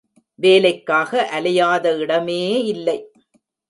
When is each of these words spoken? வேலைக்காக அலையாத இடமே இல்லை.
வேலைக்காக 0.39 1.11
அலையாத 1.31 1.95
இடமே 1.97 2.41
இல்லை. 2.65 2.99